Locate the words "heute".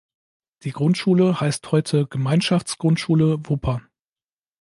1.71-2.07